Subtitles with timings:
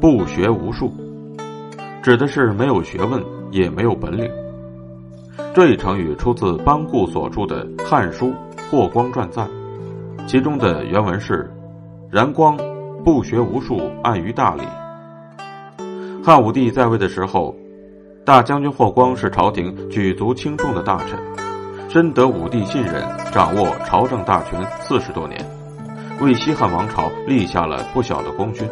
[0.00, 0.92] 不学无术，
[2.00, 3.20] 指的是没有学问，
[3.50, 4.30] 也没有本领。
[5.52, 8.28] 这一成语出自班固所著的《汉书·
[8.70, 9.48] 霍光传赞》，
[10.26, 11.50] 其中的原文是
[12.08, 12.56] ：“然光
[13.04, 14.62] 不学无术，暗于大理。”
[16.24, 17.52] 汉武帝在位的时候，
[18.24, 21.18] 大将军霍光是朝廷举足轻重的大臣，
[21.88, 25.44] 深得武帝信任，掌握朝政大权四十多年，
[26.20, 28.68] 为西汉王朝立下了不小的功勋。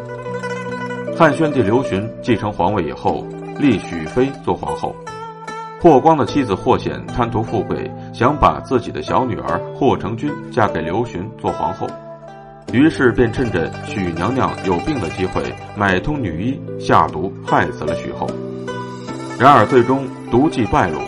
[1.15, 3.23] 汉宣帝刘询继承皇位以后，
[3.59, 4.95] 立许妃做皇后。
[5.79, 11.85] 霍光的妻子霍显贪图富贵，想把自己的小女儿霍成君嫁给刘询做皇后，
[12.71, 15.43] 于是便趁着许娘娘有病的机会，
[15.77, 18.27] 买通女医下毒害死了许后。
[19.39, 20.99] 然而最终毒计败露，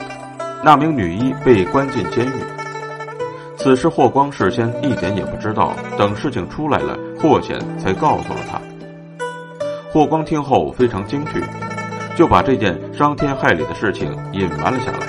[0.64, 2.32] 那名女医被关进监狱。
[3.58, 8.62] 此事霍光事先一点也不知道，等事情出来了，霍显才告诉了他。
[9.96, 11.42] 霍光听后非常惊惧。
[12.18, 15.08] 就把这件伤天害理的事情隐瞒了下来。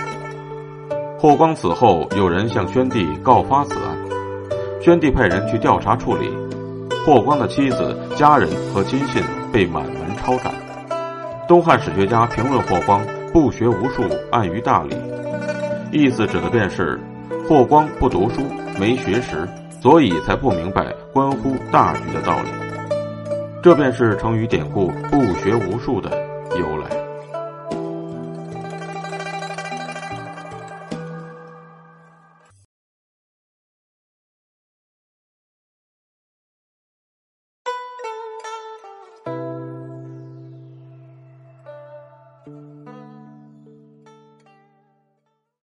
[1.19, 3.97] 霍光死后，有人向宣帝告发此案，
[4.81, 6.31] 宣帝派人去调查处理。
[7.05, 9.21] 霍光的妻子、家人和亲信
[9.53, 10.55] 被满门抄斩。
[11.49, 14.95] 东汉史学家评论霍光不学无术，暗于大理，
[15.91, 16.97] 意思指的便是
[17.49, 18.43] 霍光不读书，
[18.79, 19.49] 没学识，
[19.83, 22.66] 所以才不明白关乎大局的道理。
[23.67, 26.09] 这便是成语典故“不学无术”的
[26.57, 27.07] 由来。